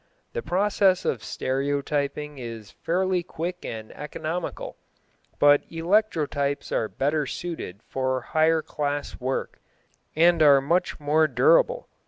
[0.33, 4.75] The process of stereotyping is fairly quick and economical,
[5.37, 9.59] but electrotypes are better suited for higher class work
[10.15, 11.87] and are much more durable.